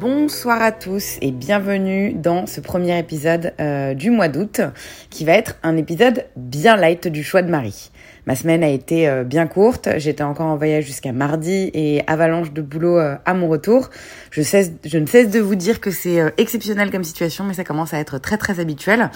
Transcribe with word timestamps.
Bonsoir 0.00 0.60
à 0.60 0.72
tous 0.72 1.16
et 1.22 1.30
bienvenue 1.30 2.12
dans 2.12 2.46
ce 2.46 2.60
premier 2.60 2.98
épisode 2.98 3.54
euh, 3.60 3.94
du 3.94 4.10
mois 4.10 4.28
d'août 4.28 4.60
qui 5.08 5.24
va 5.24 5.32
être 5.32 5.56
un 5.62 5.78
épisode 5.78 6.26
bien 6.36 6.76
light 6.76 7.08
du 7.08 7.24
choix 7.24 7.40
de 7.40 7.48
Marie. 7.48 7.90
Ma 8.26 8.34
semaine 8.34 8.64
a 8.64 8.68
été 8.68 9.08
euh, 9.08 9.24
bien 9.24 9.46
courte, 9.46 9.88
j'étais 9.96 10.24
encore 10.24 10.46
en 10.46 10.56
voyage 10.56 10.84
jusqu'à 10.84 11.12
mardi 11.12 11.70
et 11.74 12.02
avalanche 12.06 12.52
de 12.52 12.60
boulot 12.60 12.98
euh, 12.98 13.16
à 13.24 13.34
mon 13.34 13.48
retour. 13.48 13.90
Je, 14.30 14.42
cesse, 14.42 14.72
je 14.84 14.98
ne 14.98 15.06
cesse 15.06 15.30
de 15.30 15.40
vous 15.40 15.54
dire 15.54 15.80
que 15.80 15.90
c'est 15.90 16.20
euh, 16.20 16.30
exceptionnel 16.36 16.90
comme 16.90 17.04
situation, 17.04 17.44
mais 17.44 17.54
ça 17.54 17.64
commence 17.64 17.94
à 17.94 17.98
être 17.98 18.18
très 18.18 18.36
très 18.36 18.60
habituel. 18.60 19.10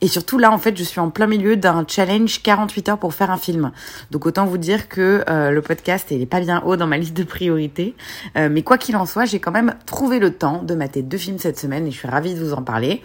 Et 0.00 0.08
surtout 0.08 0.38
là, 0.38 0.50
en 0.52 0.58
fait, 0.58 0.76
je 0.76 0.82
suis 0.82 1.00
en 1.00 1.10
plein 1.10 1.26
milieu 1.26 1.56
d'un 1.56 1.84
challenge 1.88 2.42
48 2.42 2.88
heures 2.88 2.98
pour 2.98 3.14
faire 3.14 3.30
un 3.30 3.38
film. 3.38 3.72
Donc 4.10 4.26
autant 4.26 4.46
vous 4.46 4.58
dire 4.58 4.88
que 4.88 5.24
euh, 5.28 5.50
le 5.50 5.62
podcast, 5.62 6.08
il 6.10 6.20
est 6.20 6.26
pas 6.26 6.40
bien 6.40 6.62
haut 6.64 6.76
dans 6.76 6.86
ma 6.86 6.98
liste 6.98 7.16
de 7.16 7.24
priorités. 7.24 7.94
Euh, 8.36 8.48
mais 8.50 8.62
quoi 8.62 8.78
qu'il 8.78 8.96
en 8.96 9.06
soit, 9.06 9.24
j'ai 9.24 9.38
quand 9.38 9.52
même 9.52 9.74
trouvé 9.86 10.18
le 10.18 10.32
temps 10.32 10.62
de 10.62 10.74
mater 10.74 11.02
deux 11.02 11.18
films 11.18 11.38
cette 11.38 11.58
semaine 11.58 11.86
et 11.86 11.90
je 11.90 11.98
suis 11.98 12.08
ravie 12.08 12.34
de 12.34 12.44
vous 12.44 12.52
en 12.52 12.62
parler 12.62 13.02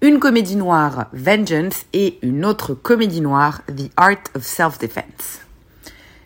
une 0.00 0.20
comédie 0.20 0.54
noire, 0.54 1.06
Vengeance, 1.12 1.84
et 1.92 2.18
une 2.22 2.44
autre 2.44 2.72
comédie 2.72 3.20
noire, 3.20 3.62
The 3.66 3.90
Art 3.96 4.22
of 4.36 4.44
Self-Defense. 4.44 5.40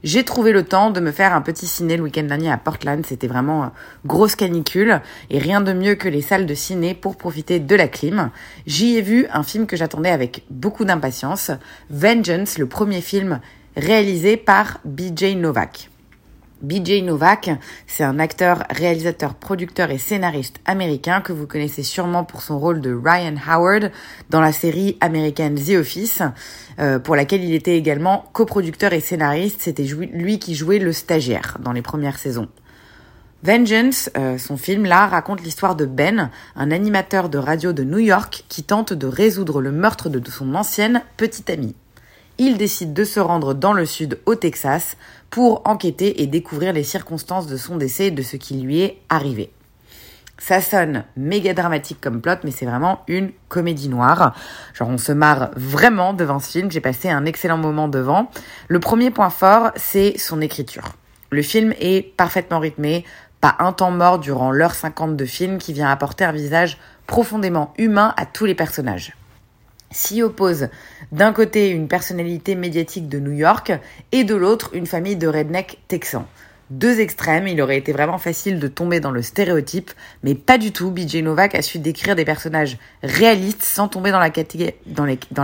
J'ai 0.05 0.25
trouvé 0.25 0.53
le 0.53 0.65
temps 0.65 0.91
de 0.91 1.01
me 1.01 1.11
faire 1.11 1.33
un 1.33 1.41
petit 1.41 1.67
ciné 1.67 1.97
le 1.97 2.03
week-end 2.03 2.25
dernier 2.25 2.51
à 2.51 2.59
Portland. 2.59 3.07
C'était 3.07 3.29
vraiment 3.29 3.65
euh, 3.65 3.67
grosse 4.05 4.35
canicule 4.35 5.01
et 5.31 5.39
rien 5.39 5.61
de 5.61 5.73
mieux 5.73 5.95
que 5.95 6.09
les 6.09 6.23
salles 6.23 6.45
de 6.45 6.55
ciné 6.55 6.93
pour 6.93 7.17
profiter 7.17 7.61
de 7.61 7.77
la 7.77 7.89
clim. 7.89 8.31
J'y 8.67 8.97
ai 8.97 9.01
vu 9.01 9.27
un 9.33 9.45
film 9.45 9.67
que 9.67 9.77
j'attendais 9.77 10.11
avec 10.11 10.45
beaucoup 10.51 10.85
d'impatience, 10.85 11.53
Vengeance, 11.89 12.59
le 12.59 12.67
premier 12.67 13.01
film 13.01 13.41
réalisé 13.77 14.37
par 14.37 14.81
BJ 14.85 15.37
Novak. 15.37 15.92
BJ 16.63 17.03
Novak, 17.03 17.51
c'est 17.89 18.05
un 18.05 18.21
acteur, 18.21 18.63
réalisateur, 18.71 19.35
producteur 19.35 19.91
et 19.91 19.99
scénariste 19.99 20.61
américain 20.65 21.21
que 21.21 21.33
vous 21.33 21.47
connaissez 21.47 21.83
sûrement 21.83 22.25
pour 22.25 22.43
son 22.43 22.59
rôle 22.59 22.81
de 22.81 22.95
Ryan 22.95 23.35
Howard 23.49 23.91
dans 24.31 24.41
la 24.41 24.53
série 24.53 24.97
américaine 25.01 25.57
The 25.57 25.77
Office, 25.81 26.23
euh, 26.79 27.01
pour 27.01 27.17
laquelle 27.17 27.43
il 27.43 27.55
était 27.55 27.77
également 27.77 28.27
coproducteur 28.33 28.93
et 28.93 29.01
scénariste. 29.01 29.61
C'était 29.61 29.83
lui 29.83 30.39
qui 30.39 30.55
jouait 30.55 30.79
le 30.79 30.93
stagiaire 30.93 31.59
dans 31.61 31.73
les 31.73 31.83
premières 31.83 32.19
saisons. 32.19 32.49
Vengeance, 33.43 34.09
euh, 34.17 34.39
son 34.39 34.57
film 34.57 34.85
là, 34.85 35.09
raconte 35.09 35.43
l'histoire 35.43 35.75
de 35.75 35.85
Ben, 35.85 36.31
un 36.55 36.71
animateur 36.71 37.29
de 37.29 37.39
radio 37.39 37.73
de 37.73 37.83
New 37.83 37.99
York 37.99 38.45
qui 38.49 38.63
tente 38.63 38.93
de 38.93 39.09
résoudre 39.09 39.61
le 39.61 39.73
meurtre 39.73 40.09
de 40.09 40.31
son 40.31 40.55
ancienne 40.55 41.03
petite 41.17 41.51
amie. 41.51 41.75
Il 42.45 42.59
décide 42.59 42.93
de 42.93 43.05
se 43.05 43.21
rendre 43.21 43.55
dans 43.55 43.73
le 43.73 43.87
sud, 43.87 44.19
au 44.27 44.35
Texas, 44.35 44.97
pour 45.31 45.63
enquêter 45.65 46.23
et 46.23 46.27
découvrir 46.27 46.73
les 46.73 46.83
circonstances 46.83 47.47
de 47.47 47.57
son 47.57 47.77
décès 47.77 48.07
et 48.07 48.11
de 48.11 48.21
ce 48.21 48.37
qui 48.37 48.55
lui 48.55 48.81
est 48.81 48.99
arrivé. 49.09 49.53
Ça 50.39 50.61
sonne 50.61 51.05
méga 51.17 51.55
dramatique 51.55 52.01
comme 52.01 52.21
plot, 52.21 52.39
mais 52.43 52.51
c'est 52.51 52.67
vraiment 52.67 53.05
une 53.07 53.31
comédie 53.49 53.89
noire. 53.89 54.35
Genre, 54.75 54.89
on 54.89 54.99
se 54.99 55.13
marre 55.13 55.53
vraiment 55.55 56.15
devant 56.15 56.41
ce 56.41 56.51
film. 56.51 56.69
J'ai 56.69 56.81
passé 56.81 57.09
un 57.09 57.27
excellent 57.27 57.59
moment 57.59 57.87
devant. 57.87 58.29
Le 58.67 58.81
premier 58.81 59.13
point 59.13 59.31
fort, 59.31 59.71
c'est 59.77 60.19
son 60.19 60.41
écriture. 60.41 60.97
Le 61.31 61.43
film 61.43 61.73
est 61.79 62.17
parfaitement 62.17 62.59
rythmé, 62.59 63.05
pas 63.41 63.55
un 63.61 63.73
temps 63.73 63.93
mort 63.93 64.19
durant 64.19 64.51
l'heure 64.51 64.75
50 64.75 65.17
de 65.17 65.25
film 65.27 65.59
qui 65.59 65.73
vient 65.73 65.89
apporter 65.89 66.25
un 66.25 66.33
visage 66.33 66.79
profondément 67.07 67.73
humain 67.79 68.13
à 68.17 68.27
tous 68.27 68.47
les 68.47 68.57
personnages 68.57 69.15
s'y 69.93 70.23
oppose 70.23 70.69
d'un 71.13 71.33
côté 71.33 71.71
une 71.71 71.89
personnalité 71.89 72.55
médiatique 72.55 73.09
de 73.09 73.19
New 73.19 73.33
York 73.33 73.73
et 74.13 74.25
de 74.25 74.35
l'autre 74.35 74.71
une 74.75 74.87
famille 74.87 75.17
de 75.17 75.29
redneck 75.29 75.79
texans. 75.89 76.25
Deux 76.71 77.01
extrêmes, 77.01 77.49
il 77.49 77.61
aurait 77.61 77.77
été 77.77 77.93
vraiment 77.93 78.17
facile 78.17 78.59
de 78.59 78.67
tomber 78.67 78.99
dans 78.99 79.11
le 79.11 79.21
stéréotype, 79.21 79.91
mais 80.23 80.35
pas 80.35 80.57
du 80.57 80.73
tout. 80.73 80.91
BJ 80.91 81.17
Novak 81.17 81.55
a 81.55 81.61
su 81.61 81.79
décrire 81.79 82.17
des 82.17 82.25
personnages 82.25 82.79
réalistes 83.03 83.63
sans 83.63 83.89
tomber 83.89 84.11
dans 84.11 84.19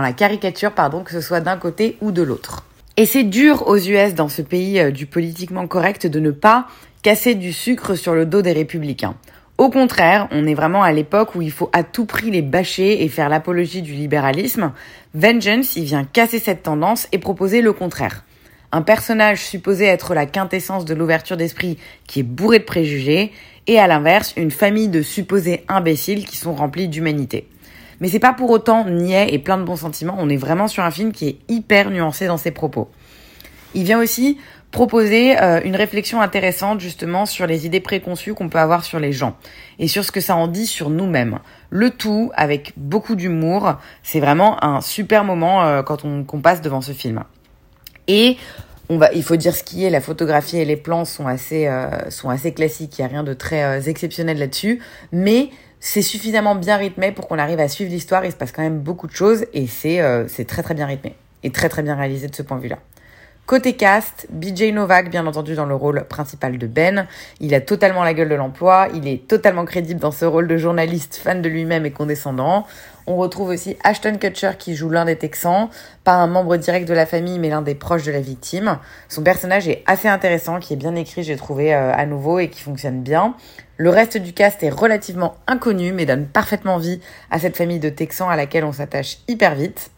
la 0.01 0.13
caricature, 0.13 0.71
pardon, 0.71 1.03
que 1.03 1.11
ce 1.11 1.21
soit 1.21 1.41
d'un 1.41 1.57
côté 1.57 1.97
ou 2.01 2.11
de 2.11 2.23
l'autre. 2.23 2.65
Et 2.97 3.05
c'est 3.05 3.23
dur 3.23 3.67
aux 3.67 3.77
US 3.77 4.13
dans 4.13 4.27
ce 4.27 4.41
pays 4.41 4.77
euh, 4.79 4.91
du 4.91 5.05
politiquement 5.05 5.67
correct 5.67 6.05
de 6.05 6.19
ne 6.19 6.31
pas 6.31 6.67
casser 7.01 7.33
du 7.33 7.53
sucre 7.53 7.95
sur 7.95 8.13
le 8.13 8.25
dos 8.25 8.41
des 8.41 8.51
républicains. 8.51 9.15
Au 9.59 9.69
contraire, 9.69 10.29
on 10.31 10.47
est 10.47 10.53
vraiment 10.53 10.83
à 10.83 10.93
l'époque 10.93 11.35
où 11.35 11.41
il 11.41 11.51
faut 11.51 11.69
à 11.73 11.83
tout 11.83 12.05
prix 12.05 12.31
les 12.31 12.41
bâcher 12.41 13.03
et 13.03 13.09
faire 13.09 13.27
l'apologie 13.27 13.81
du 13.81 13.91
libéralisme. 13.91 14.71
Vengeance, 15.13 15.75
il 15.75 15.83
vient 15.83 16.05
casser 16.05 16.39
cette 16.39 16.63
tendance 16.63 17.09
et 17.11 17.17
proposer 17.17 17.61
le 17.61 17.73
contraire. 17.73 18.23
Un 18.71 18.81
personnage 18.81 19.43
supposé 19.43 19.83
être 19.83 20.13
la 20.13 20.25
quintessence 20.25 20.85
de 20.85 20.93
l'ouverture 20.93 21.35
d'esprit 21.35 21.77
qui 22.07 22.21
est 22.21 22.23
bourré 22.23 22.59
de 22.59 22.63
préjugés, 22.63 23.33
et 23.67 23.77
à 23.77 23.87
l'inverse, 23.87 24.33
une 24.37 24.49
famille 24.49 24.87
de 24.87 25.01
supposés 25.01 25.65
imbéciles 25.67 26.25
qui 26.25 26.37
sont 26.37 26.53
remplis 26.53 26.87
d'humanité. 26.87 27.49
Mais 27.99 28.07
c'est 28.07 28.19
pas 28.19 28.31
pour 28.31 28.51
autant 28.51 28.85
niais 28.85 29.33
et 29.33 29.39
plein 29.39 29.57
de 29.57 29.63
bons 29.63 29.75
sentiments, 29.75 30.15
on 30.19 30.29
est 30.29 30.37
vraiment 30.37 30.69
sur 30.69 30.85
un 30.85 30.91
film 30.91 31.11
qui 31.11 31.27
est 31.27 31.37
hyper 31.49 31.89
nuancé 31.89 32.27
dans 32.27 32.37
ses 32.37 32.51
propos. 32.51 32.87
Il 33.75 33.83
vient 33.83 33.99
aussi 33.99 34.37
proposer 34.71 35.39
euh, 35.41 35.61
une 35.63 35.75
réflexion 35.75 36.21
intéressante 36.21 36.79
justement 36.79 37.25
sur 37.25 37.47
les 37.47 37.65
idées 37.65 37.79
préconçues 37.79 38.33
qu'on 38.33 38.49
peut 38.49 38.59
avoir 38.59 38.83
sur 38.83 38.99
les 38.99 39.11
gens 39.11 39.35
et 39.79 39.87
sur 39.87 40.03
ce 40.03 40.11
que 40.11 40.21
ça 40.21 40.35
en 40.35 40.47
dit 40.47 40.67
sur 40.67 40.89
nous-mêmes. 40.89 41.39
Le 41.69 41.89
tout 41.89 42.31
avec 42.35 42.73
beaucoup 42.77 43.15
d'humour. 43.15 43.75
C'est 44.03 44.19
vraiment 44.19 44.63
un 44.63 44.81
super 44.81 45.23
moment 45.23 45.63
euh, 45.63 45.81
quand 45.81 46.05
on 46.05 46.23
passe 46.41 46.61
devant 46.61 46.81
ce 46.81 46.91
film. 46.91 47.23
Et 48.07 48.37
on 48.89 48.97
va, 48.97 49.11
il 49.13 49.23
faut 49.23 49.35
dire 49.35 49.55
ce 49.55 49.63
qui 49.63 49.85
est, 49.85 49.89
la 49.89 50.01
photographie 50.01 50.57
et 50.57 50.65
les 50.65 50.77
plans 50.77 51.05
sont 51.05 51.27
assez, 51.27 51.67
euh, 51.67 52.09
sont 52.09 52.29
assez 52.29 52.53
classiques. 52.53 52.97
Il 52.97 53.01
y 53.01 53.05
a 53.05 53.07
rien 53.07 53.23
de 53.23 53.33
très 53.33 53.87
exceptionnel 53.89 54.37
là-dessus, 54.37 54.81
mais 55.11 55.49
c'est 55.79 56.01
suffisamment 56.01 56.55
bien 56.55 56.77
rythmé 56.77 57.11
pour 57.11 57.27
qu'on 57.27 57.39
arrive 57.39 57.59
à 57.59 57.67
suivre 57.67 57.91
l'histoire. 57.91 58.25
Il 58.25 58.31
se 58.31 58.37
passe 58.37 58.51
quand 58.51 58.63
même 58.63 58.79
beaucoup 58.79 59.07
de 59.07 59.13
choses 59.13 59.45
et 59.53 59.67
c'est 59.67 60.01
c'est 60.27 60.45
très 60.45 60.63
très 60.63 60.73
bien 60.73 60.87
rythmé 60.87 61.15
et 61.43 61.51
très 61.51 61.69
très 61.69 61.83
bien 61.83 61.95
réalisé 61.95 62.27
de 62.27 62.35
ce 62.35 62.41
point 62.41 62.57
de 62.57 62.63
vue-là. 62.63 62.79
Côté 63.49 63.73
cast, 63.73 64.27
BJ 64.29 64.71
Novak, 64.71 65.09
bien 65.09 65.25
entendu, 65.25 65.55
dans 65.55 65.65
le 65.65 65.73
rôle 65.73 66.03
principal 66.07 66.59
de 66.59 66.67
Ben. 66.67 67.07
Il 67.39 67.55
a 67.55 67.61
totalement 67.61 68.03
la 68.03 68.13
gueule 68.13 68.29
de 68.29 68.35
l'emploi. 68.35 68.89
Il 68.93 69.07
est 69.07 69.27
totalement 69.27 69.65
crédible 69.65 69.99
dans 69.99 70.11
ce 70.11 70.23
rôle 70.23 70.47
de 70.47 70.55
journaliste 70.55 71.15
fan 71.15 71.41
de 71.41 71.49
lui-même 71.49 71.83
et 71.83 71.89
condescendant. 71.89 72.67
On 73.07 73.15
retrouve 73.15 73.49
aussi 73.49 73.75
Ashton 73.83 74.17
Kutcher 74.21 74.51
qui 74.59 74.75
joue 74.75 74.91
l'un 74.91 75.05
des 75.05 75.15
Texans, 75.15 75.69
pas 76.03 76.13
un 76.13 76.27
membre 76.27 76.57
direct 76.57 76.87
de 76.87 76.93
la 76.93 77.07
famille, 77.07 77.39
mais 77.39 77.49
l'un 77.49 77.63
des 77.63 77.73
proches 77.73 78.03
de 78.03 78.11
la 78.11 78.21
victime. 78.21 78.77
Son 79.07 79.23
personnage 79.23 79.67
est 79.67 79.81
assez 79.87 80.07
intéressant, 80.07 80.59
qui 80.59 80.73
est 80.73 80.77
bien 80.77 80.93
écrit, 80.93 81.23
j'ai 81.23 81.35
trouvé 81.35 81.73
euh, 81.73 81.91
à 81.91 82.05
nouveau, 82.05 82.37
et 82.37 82.49
qui 82.49 82.61
fonctionne 82.61 83.01
bien. 83.01 83.33
Le 83.77 83.89
reste 83.89 84.17
du 84.17 84.31
cast 84.31 84.61
est 84.61 84.69
relativement 84.69 85.37
inconnu, 85.47 85.91
mais 85.91 86.05
donne 86.05 86.27
parfaitement 86.27 86.77
vie 86.77 87.01
à 87.31 87.39
cette 87.39 87.57
famille 87.57 87.79
de 87.79 87.89
Texans 87.89 88.29
à 88.29 88.35
laquelle 88.35 88.63
on 88.63 88.73
s'attache 88.73 89.17
hyper 89.27 89.55
vite. 89.55 89.89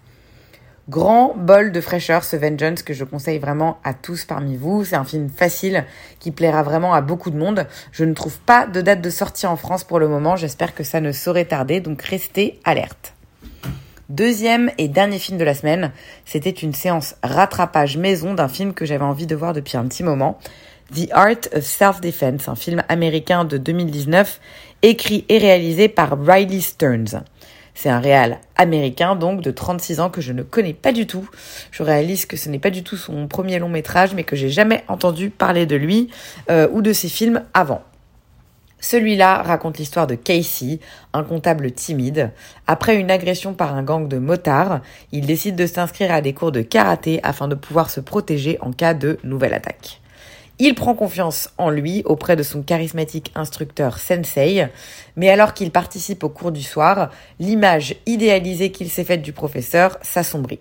Grand 0.90 1.36
bol 1.38 1.72
de 1.72 1.80
fraîcheur 1.80 2.24
ce 2.24 2.36
Vengeance 2.36 2.81
que 2.81 2.94
je 2.94 3.03
conseille 3.03 3.38
vraiment 3.38 3.78
à 3.84 3.94
tous 3.94 4.25
parmi 4.25 4.58
vous. 4.58 4.84
C'est 4.84 4.96
un 4.96 5.03
film 5.03 5.30
facile 5.30 5.86
qui 6.19 6.31
plaira 6.31 6.64
vraiment 6.64 6.94
à 6.94 7.02
beaucoup 7.02 7.30
de 7.30 7.38
monde. 7.38 7.68
Je 7.92 8.03
ne 8.03 8.14
trouve 8.14 8.40
pas 8.40 8.66
de 8.66 8.81
date 8.81 9.00
de 9.00 9.09
sortie 9.12 9.46
en 9.46 9.58
France 9.58 9.83
pour 9.83 10.00
le 10.00 10.07
moment. 10.07 10.36
J'espère 10.36 10.74
que 10.74 10.83
ça 10.83 11.00
ne 11.00 11.12
saurait 11.12 11.45
tarder, 11.45 11.81
donc 11.81 12.01
restez 12.01 12.60
alerte. 12.63 13.13
Deuxième 14.10 14.72
et 14.80 14.88
dernier 14.88 15.19
film 15.19 15.38
de 15.38 15.44
la 15.44 15.54
semaine, 15.54 15.92
c'était 16.25 16.50
une 16.50 16.74
séance 16.74 17.16
rattrapage 17.24 17.98
maison 17.98 18.33
d'un 18.33 18.50
film 18.50 18.74
que 18.74 18.83
j'avais 18.83 19.06
envie 19.06 19.28
de 19.28 19.36
voir 19.36 19.54
depuis 19.54 19.78
un 19.78 19.86
petit 19.86 20.04
moment. 20.04 20.39
The 20.94 21.10
Art 21.12 21.48
of 21.56 21.63
Self-Defense, 21.63 22.50
un 22.50 22.56
film 22.56 22.83
américain 22.89 23.45
de 23.45 23.57
2019, 23.57 24.42
écrit 24.81 25.24
et 25.30 25.38
réalisé 25.38 25.88
par 25.88 26.18
Riley 26.22 26.60
Stearns. 26.60 27.24
C'est 27.81 27.89
un 27.89 28.00
réal 28.00 28.38
américain, 28.57 29.16
donc 29.16 29.42
de 29.42 29.50
36 29.50 30.01
ans, 30.01 30.12
que 30.12 30.22
je 30.22 30.33
ne 30.33 30.44
connais 30.44 30.75
pas 30.75 30.92
du 30.92 31.07
tout. 31.07 31.28
Je 31.72 31.81
réalise 31.81 32.28
que 32.28 32.38
ce 32.38 32.48
n'est 32.48 32.60
pas 32.60 32.69
du 32.69 32.83
tout 32.83 32.95
son 32.95 33.28
premier 33.28 33.57
long 33.57 33.69
métrage, 33.69 34.13
mais 34.13 34.24
que 34.24 34.36
j'ai 34.36 34.50
jamais 34.50 34.83
entendu 34.88 35.31
parler 35.31 35.66
de 35.66 35.75
lui 35.75 36.12
euh, 36.51 36.68
ou 36.72 36.83
de 36.83 36.94
ses 36.94 37.10
films 37.10 37.42
avant. 37.56 37.81
Celui-là 38.81 39.42
raconte 39.42 39.80
l'histoire 39.80 40.06
de 40.06 40.13
Casey, 40.13 40.80
un 41.13 41.24
comptable 41.24 41.72
timide. 41.72 42.30
Après 42.68 42.98
une 42.98 43.10
agression 43.10 43.56
par 43.56 43.74
un 43.74 43.81
gang 43.81 44.07
de 44.07 44.19
motards, 44.19 44.81
il 45.12 45.25
décide 45.25 45.56
de 45.56 45.66
s'inscrire 45.66 46.13
à 46.13 46.22
des 46.22 46.33
cours 46.33 46.51
de 46.51 46.62
karaté 46.62 47.19
afin 47.24 47.48
de 47.48 47.56
pouvoir 47.56 47.89
se 47.89 48.00
protéger 48.00 48.60
en 48.62 48.74
cas 48.74 48.94
de 48.94 49.18
nouvelle 49.24 49.56
attaque. 49.56 50.01
Il 50.63 50.75
prend 50.75 50.94
confiance 50.94 51.50
en 51.58 51.72
lui 51.72 52.04
auprès 52.06 52.36
de 52.36 52.44
son 52.44 52.62
charismatique 52.62 53.31
instructeur 53.34 53.98
Sensei, 53.98 54.68
mais 55.16 55.31
alors 55.31 55.56
qu'il 55.56 55.72
participe 55.72 56.24
au 56.24 56.30
cours 56.30 56.52
du 56.52 56.62
soir, 56.62 57.10
l'image 57.40 57.96
idéalisée 58.06 58.69
qu'il 58.69 58.92
s'est 58.92 59.04
faite 59.04 59.24
du 59.24 59.34
professeur 59.34 59.98
s'assombrit. 60.04 60.60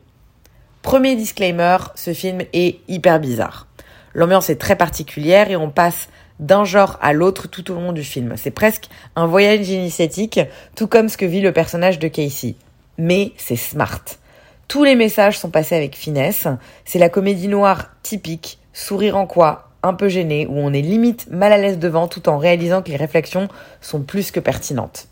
Premier 0.81 1.17
disclaimer, 1.17 1.76
ce 1.97 2.14
film 2.14 2.41
est 2.55 2.79
hyper 2.88 3.20
bizarre. 3.20 3.67
L'ambiance 4.14 4.49
est 4.49 4.56
très 4.56 4.75
particulière 4.75 5.50
et 5.50 5.56
on 5.56 5.69
passe 5.69 6.08
d'un 6.38 6.64
genre 6.64 6.99
à 7.03 7.12
l'autre 7.12 7.46
tout 7.46 7.70
au 7.70 7.75
long 7.75 7.93
du 7.93 8.03
film. 8.03 8.32
C'est 8.38 8.50
presque 8.50 8.88
un 9.17 9.26
voyage 9.26 9.69
initiatique, 9.69 10.41
tout 10.76 10.87
comme 10.87 11.11
ce 11.11 11.19
que 11.19 11.26
vit 11.26 11.43
le 11.43 11.53
personnage 11.53 11.99
de 11.99 12.08
Casey. 12.08 12.55
Mais 12.96 13.32
c'est 13.37 13.55
smart. 13.55 14.00
Tous 14.67 14.82
les 14.82 14.94
messages 14.94 15.38
sont 15.38 15.50
passés 15.50 15.76
avec 15.76 15.94
finesse. 15.94 16.49
C'est 16.87 16.99
la 16.99 17.11
comédie 17.11 17.49
noire 17.49 17.91
typique, 18.03 18.61
sourire 18.73 19.19
en 19.19 19.26
quoi, 19.26 19.69
un 19.82 19.94
peu 19.94 20.09
gêné, 20.09 20.47
où 20.47 20.59
on 20.59 20.73
est 20.73 20.82
limite 20.82 21.29
mal 21.31 21.53
à 21.53 21.59
l'aise 21.59 21.79
devant 21.79 22.09
tout 22.09 22.29
en 22.29 22.38
réalisant 22.38 22.82
que 22.82 22.91
les 22.91 22.97
réflexions 22.97 23.49
sont 23.81 24.03
plus 24.03 24.31
que 24.31 24.41
pertinentes. 24.41 25.09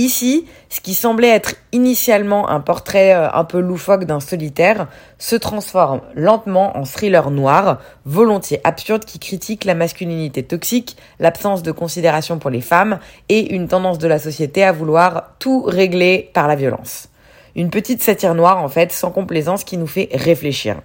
Ici, 0.00 0.46
ce 0.70 0.80
qui 0.80 0.94
semblait 0.94 1.28
être 1.28 1.56
initialement 1.72 2.48
un 2.48 2.60
portrait 2.60 3.14
euh, 3.14 3.30
un 3.34 3.44
peu 3.44 3.60
loufoque 3.60 4.04
d'un 4.04 4.18
solitaire 4.18 4.88
se 5.18 5.36
transforme 5.36 6.00
lentement 6.14 6.74
en 6.78 6.84
thriller 6.84 7.30
noir, 7.30 7.82
volontiers 8.06 8.62
absurde 8.64 9.04
qui 9.04 9.18
critique 9.18 9.66
la 9.66 9.74
masculinité 9.74 10.42
toxique, 10.42 10.96
l'absence 11.18 11.62
de 11.62 11.70
considération 11.70 12.38
pour 12.38 12.48
les 12.48 12.62
femmes 12.62 12.98
et 13.28 13.54
une 13.54 13.68
tendance 13.68 13.98
de 13.98 14.08
la 14.08 14.18
société 14.18 14.64
à 14.64 14.72
vouloir 14.72 15.34
tout 15.38 15.64
régler 15.64 16.30
par 16.32 16.48
la 16.48 16.54
violence. 16.54 17.08
Une 17.54 17.68
petite 17.68 18.02
satire 18.02 18.34
noire 18.34 18.64
en 18.64 18.68
fait, 18.68 18.92
sans 18.92 19.10
complaisance 19.10 19.64
qui 19.64 19.76
nous 19.76 19.86
fait 19.86 20.08
réfléchir. 20.14 20.80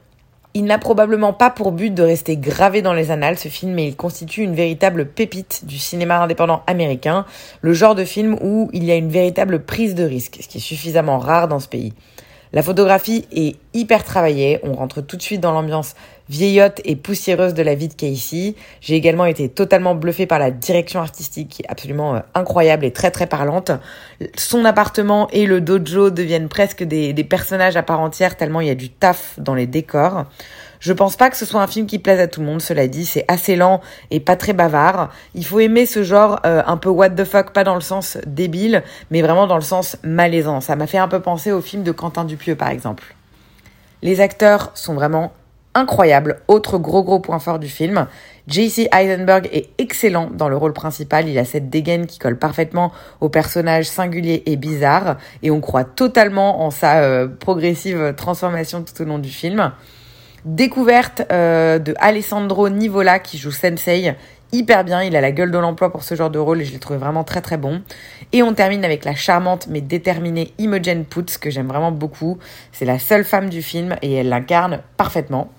Il 0.58 0.64
n'a 0.64 0.78
probablement 0.78 1.34
pas 1.34 1.50
pour 1.50 1.74
but 1.74 1.94
de 1.94 2.02
rester 2.02 2.38
gravé 2.38 2.82
dans 2.82 2.94
les 2.94 3.12
annales, 3.12 3.38
ce 3.38 3.50
film, 3.50 3.74
mais 3.74 3.90
il 3.90 3.96
constitue 3.98 4.42
une 4.42 4.56
véritable 4.56 5.06
pépite 5.06 5.66
du 5.66 5.78
cinéma 5.78 6.22
indépendant 6.22 6.64
américain, 6.66 7.26
le 7.60 7.74
genre 7.74 7.94
de 7.94 8.06
film 8.06 8.38
où 8.42 8.70
il 8.72 8.86
y 8.86 8.92
a 8.92 8.96
une 8.96 9.10
véritable 9.10 9.66
prise 9.66 9.96
de 9.96 10.06
risque, 10.06 10.38
ce 10.40 10.48
qui 10.48 10.60
est 10.60 10.62
suffisamment 10.62 11.20
rare 11.20 11.50
dans 11.50 11.60
ce 11.60 11.68
pays. 11.68 11.92
La 12.56 12.62
photographie 12.62 13.28
est 13.34 13.58
hyper 13.74 14.06
travaillée, 14.06 14.62
on 14.64 14.72
rentre 14.72 15.02
tout 15.02 15.18
de 15.18 15.22
suite 15.22 15.42
dans 15.42 15.52
l'ambiance 15.52 15.94
vieillotte 16.30 16.80
et 16.86 16.96
poussiéreuse 16.96 17.54
de 17.54 17.62
la 17.62 17.76
vie 17.76 17.90
de 17.90 17.94
Casey. 17.94 18.56
J'ai 18.80 18.96
également 18.96 19.26
été 19.26 19.50
totalement 19.50 19.94
bluffée 19.94 20.26
par 20.26 20.40
la 20.40 20.52
direction 20.52 21.02
artistique 21.02 21.50
qui 21.50 21.64
est 21.64 21.70
absolument 21.70 22.16
euh, 22.16 22.20
incroyable 22.34 22.86
et 22.86 22.94
très 22.94 23.12
très 23.12 23.28
parlante. 23.28 23.72
Son 24.38 24.64
appartement 24.64 25.28
et 25.32 25.48
le 25.48 25.60
dojo 25.60 26.12
deviennent 26.12 26.48
presque 26.48 26.82
des, 26.82 27.12
des 27.12 27.24
personnages 27.26 27.76
à 27.76 27.84
part 27.84 28.00
entière 28.00 28.38
tellement 28.38 28.62
il 28.62 28.68
y 28.68 28.72
a 28.72 28.76
du 28.76 28.90
taf 28.90 29.38
dans 29.38 29.54
les 29.54 29.68
décors. 29.68 30.24
Je 30.86 30.94
pense 30.94 31.16
pas 31.16 31.32
que 31.32 31.36
ce 31.36 31.48
soit 31.48 31.64
un 31.64 31.68
film 31.68 31.88
qui 31.88 31.98
plaise 31.98 32.20
à 32.20 32.28
tout 32.28 32.42
le 32.42 32.46
monde, 32.46 32.62
cela 32.62 32.88
dit, 32.88 33.08
c'est 33.08 33.26
assez 33.28 33.56
lent 33.56 33.82
et 34.12 34.20
pas 34.20 34.36
très 34.36 34.54
bavard. 34.54 35.12
Il 35.34 35.44
faut 35.44 35.60
aimer 35.60 35.88
ce 35.88 36.04
genre 36.04 36.40
euh, 36.46 36.62
un 36.64 36.78
peu 36.78 36.90
what 36.90 37.10
the 37.10 37.24
fuck, 37.24 37.54
pas 37.54 37.64
dans 37.64 37.74
le 37.74 37.82
sens 37.82 38.20
débile, 38.28 38.84
mais 39.10 39.24
vraiment 39.24 39.48
dans 39.48 39.56
le 39.56 39.64
sens 39.64 39.98
malaisant. 40.04 40.62
Ça 40.62 40.76
m'a 40.76 40.86
fait 40.86 41.00
un 41.00 41.08
peu 41.08 41.22
penser 41.22 41.52
au 41.52 41.60
film 41.60 41.82
de 41.82 41.92
Quentin 41.92 42.24
Dupieux 42.24 42.56
par 42.56 42.70
exemple. 42.70 43.16
Les 44.04 44.22
acteurs 44.22 44.70
sont 44.76 44.94
vraiment 44.94 45.34
incroyables. 45.74 46.42
Autre 46.48 46.78
gros 46.78 47.04
gros 47.04 47.20
point 47.20 47.40
fort 47.40 47.58
du 47.58 47.68
film. 47.68 48.06
JC 48.48 48.88
Eisenberg 48.96 49.50
est 49.52 49.70
excellent 49.80 50.30
dans 50.32 50.50
le 50.50 50.56
rôle 50.56 50.74
principal. 50.74 51.28
Il 51.28 51.40
a 51.40 51.46
cette 51.46 51.72
dégaine 51.72 52.06
qui 52.06 52.20
colle 52.20 52.38
parfaitement 52.38 52.92
au 53.22 53.30
personnage 53.30 53.86
singulier 53.86 54.44
et 54.46 54.56
bizarre. 54.56 55.18
Et 55.42 55.50
on 55.50 55.62
croit 55.62 55.84
totalement 55.84 56.64
en 56.64 56.70
sa 56.70 57.00
euh, 57.00 57.28
progressive 57.28 58.14
transformation 58.16 58.84
tout 58.84 59.02
au 59.02 59.06
long 59.06 59.18
du 59.18 59.30
film. 59.30 59.72
Découverte 60.46 61.24
euh, 61.32 61.80
de 61.80 61.96
Alessandro 61.98 62.70
Nivola 62.70 63.18
qui 63.18 63.40
joue 63.40 63.50
Sensei 63.50 64.14
hyper 64.52 64.84
bien. 64.84 65.02
Il 65.02 65.16
a 65.16 65.22
la 65.22 65.32
gueule 65.32 65.50
de 65.50 65.58
l'emploi 65.58 65.92
pour 65.92 66.04
ce 66.04 66.14
genre 66.14 66.30
de 66.30 66.38
rôle 66.38 66.62
et 66.62 66.66
je 66.66 66.72
l'ai 66.72 66.78
trouvé 66.78 67.00
vraiment 67.00 67.24
très 67.24 67.42
très 67.42 67.58
bon. 67.58 67.82
Et 68.32 68.44
on 68.44 68.54
termine 68.54 68.86
avec 68.86 69.06
la 69.06 69.16
charmante 69.16 69.66
mais 69.72 69.82
déterminée 69.82 70.54
Imogen 70.60 71.04
Poots 71.04 71.40
que 71.42 71.50
j'aime 71.50 71.66
vraiment 71.66 71.92
beaucoup. 71.92 72.38
C'est 72.72 72.86
la 72.86 73.00
seule 73.00 73.24
femme 73.24 73.50
du 73.50 73.64
film 73.64 73.96
et 74.04 74.14
elle 74.14 74.30
l'incarne 74.30 74.82
parfaitement 74.98 75.50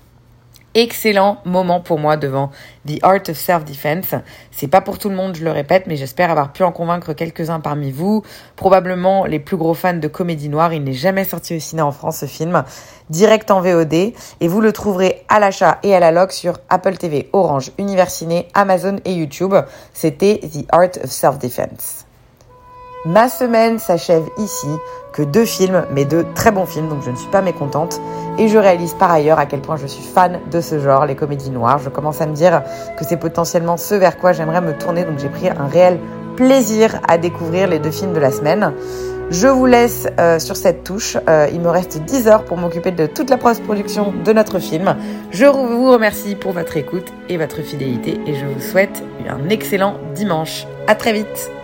excellent 0.77 1.39
moment 1.47 1.81
pour 1.81 1.99
moi 1.99 2.19
devant 2.19 2.51
The 2.87 2.99
Art 3.03 3.23
of 3.29 3.37
Self-Defense. 3.37 4.15
C'est 4.51 4.69
pas 4.69 4.83
pour 4.83 4.99
tout 4.99 5.09
le 5.09 5.17
monde, 5.17 5.35
je 5.35 5.43
le 5.43 5.51
répète, 5.51 5.85
mais 5.87 5.97
j'espère 5.97 6.31
avoir 6.31 6.53
pu 6.53 6.63
en 6.63 6.71
convaincre 6.71 7.15
quelques-uns 7.15 7.61
parmi 7.61 7.91
vous. 7.91 8.23
Probablement 8.57 9.25
les 9.25 9.41
plus 9.41 9.57
gros 9.57 9.75
fans 9.75 9.95
de 9.95 10.07
comédie 10.07 10.51
noire. 10.51 10.75
Il 10.75 10.85
n'est 10.85 10.93
jamais 10.93 11.25
sorti 11.25 11.57
au 11.57 11.61
cinéma 11.61 11.89
en 11.89 11.93
France, 11.93 12.19
ce 12.19 12.27
film. 12.27 12.63
Direct 13.09 13.51
en 13.51 13.63
VOD. 13.63 13.95
Et 13.95 14.49
vous 14.49 14.61
le 14.61 14.73
trouverez 14.73 15.25
à 15.29 15.41
l'achat 15.41 15.79
et 15.83 15.95
à 15.95 16.01
la 16.01 16.13
log 16.13 16.31
sur 16.31 16.59
Apple 16.69 16.99
TV, 16.99 17.31
Orange, 17.33 17.73
Universiné, 17.79 18.49
Amazon 18.53 18.97
et 19.07 19.13
YouTube. 19.13 19.55
C'était 19.95 20.41
The 20.41 20.67
Art 20.71 20.99
of 21.03 21.11
Self-Defense. 21.11 22.06
Ma 23.07 23.29
semaine 23.29 23.79
s'achève 23.79 24.25
ici, 24.37 24.67
que 25.13 25.23
deux 25.23 25.45
films, 25.45 25.85
mais 25.93 26.05
deux 26.05 26.27
très 26.35 26.51
bons 26.51 26.67
films, 26.67 26.89
donc 26.89 27.05
je 27.05 27.11
ne 27.13 27.17
suis 27.17 27.31
pas 27.31 27.41
mécontente. 27.41 28.01
Et 28.37 28.49
je 28.49 28.59
réalise 28.59 28.95
par 28.95 29.13
ailleurs 29.13 29.39
à 29.39 29.47
quel 29.47 29.61
point 29.61 29.77
je 29.77 29.87
suis 29.87 30.03
fan 30.03 30.41
de 30.51 30.61
ce 30.61 30.81
genre, 30.81 31.07
les 31.07 31.15
comédies 31.15 31.51
noires. 31.51 31.79
Je 31.79 31.89
commence 31.89 32.21
à 32.21 32.27
me 32.27 32.35
dire 32.35 32.65
que 32.99 33.05
c'est 33.05 33.17
potentiellement 33.17 33.77
ce 33.77 33.95
vers 33.95 34.19
quoi 34.19 34.33
j'aimerais 34.33 34.61
me 34.61 34.77
tourner, 34.77 35.05
donc 35.05 35.21
j'ai 35.21 35.29
pris 35.29 35.49
un 35.49 35.69
réel 35.69 36.01
plaisir 36.35 37.01
à 37.07 37.17
découvrir 37.17 37.69
les 37.69 37.79
deux 37.79 37.93
films 37.93 38.13
de 38.13 38.19
la 38.19 38.33
semaine. 38.33 38.73
Je 39.31 39.47
vous 39.47 39.67
laisse 39.67 40.09
euh, 40.19 40.41
sur 40.41 40.57
cette 40.57 40.83
touche. 40.83 41.17
Euh, 41.29 41.49
il 41.53 41.61
me 41.61 41.69
reste 41.69 41.99
10 41.99 42.27
heures 42.27 42.45
pour 42.45 42.57
m'occuper 42.57 42.91
de 42.91 43.07
toute 43.07 43.31
la 43.31 43.37
post-production 43.37 44.15
de 44.25 44.33
notre 44.33 44.59
film. 44.59 44.97
Je 45.31 45.47
vous 45.47 45.91
remercie 45.93 46.35
pour 46.35 46.53
votre 46.53 46.77
écoute 46.77 47.13
et 47.29 47.37
votre 47.37 47.63
fidélité 47.63 48.21
et 48.27 48.35
je 48.35 48.47
vous 48.47 48.61
souhaite 48.61 49.05
un 49.29 49.49
excellent 49.49 49.95
dimanche. 50.15 50.67
À 50.89 50.97
très 50.97 51.13
vite. 51.13 51.56